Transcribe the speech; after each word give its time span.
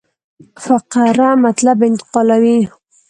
فقره 0.65 1.27
مطلب 1.45 1.77
انتقالوي. 1.89 2.59